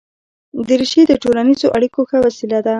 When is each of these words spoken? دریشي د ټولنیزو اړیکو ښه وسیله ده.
دریشي 0.67 1.01
د 1.07 1.13
ټولنیزو 1.23 1.67
اړیکو 1.75 1.99
ښه 2.09 2.17
وسیله 2.25 2.59
ده. 2.65 2.69